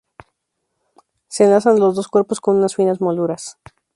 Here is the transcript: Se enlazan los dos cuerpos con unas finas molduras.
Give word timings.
Se 1.27 1.43
enlazan 1.43 1.79
los 1.79 1.95
dos 1.95 2.07
cuerpos 2.07 2.41
con 2.41 2.55
unas 2.55 2.73
finas 2.75 3.01
molduras. 3.01 3.59